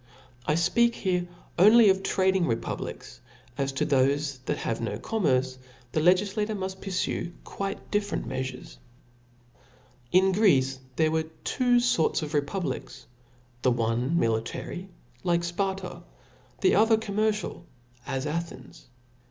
I 0.47 0.55
fpeatc 0.55 0.95
here 0.95 1.27
only 1.59 1.87
of 1.89 2.01
trading 2.01 2.47
republics, 2.47 3.21
for 3.55 3.61
as 3.61 3.71
to 3.73 3.85
thofe 3.85 4.39
that 4.45 4.57
have 4.57 4.81
no 4.81 4.97
commerce, 4.97 5.59
the 5.91 5.99
legiQator 5.99 6.57
muft 6.57 6.81
purfue 6.81 7.33
quite 7.43 7.91
different 7.91 8.27
meafures 8.27 8.77
*. 9.43 9.99
In 10.11 10.31
Greece 10.31 10.79
there 10.95 11.11
were 11.11 11.29
two 11.43 11.79
forts 11.79 12.23
of 12.23 12.33
republics: 12.33 13.05
the 13.61 13.69
one 13.69 14.17
military, 14.17 14.89
like 15.23 15.43
Sparta 15.43 15.89
^ 15.89 16.03
the 16.61 16.73
other 16.73 16.97
commercial^ 16.97 17.65
ts 18.07 18.25
Athens. 18.25 18.87